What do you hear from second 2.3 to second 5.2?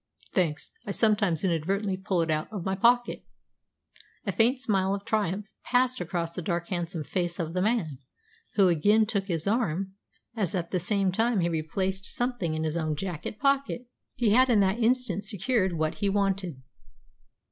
out of my pocket." A faint smile of